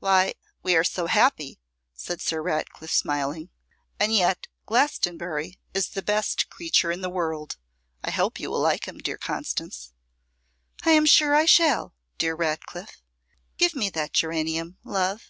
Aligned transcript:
'Why, 0.00 0.34
we 0.60 0.74
are 0.74 0.82
so 0.82 1.06
happy,' 1.06 1.60
said 1.94 2.20
Sir 2.20 2.42
Ratcliffe, 2.42 2.90
smiling; 2.92 3.48
'and 4.00 4.12
yet 4.12 4.48
Glastonbury 4.66 5.56
is 5.72 5.90
the 5.90 6.02
best 6.02 6.50
creature 6.50 6.90
in 6.90 7.00
the 7.00 7.08
world. 7.08 7.58
I 8.02 8.10
hope 8.10 8.40
you 8.40 8.50
will 8.50 8.58
like 8.60 8.88
him, 8.88 8.98
dear 8.98 9.18
Constance.' 9.18 9.92
'I 10.84 10.90
am 10.90 11.06
sure 11.06 11.36
I 11.36 11.44
shall, 11.46 11.94
dear 12.18 12.34
Ratcliffe. 12.34 13.00
Give 13.56 13.76
me 13.76 13.88
that 13.90 14.12
geranium, 14.12 14.78
love. 14.82 15.28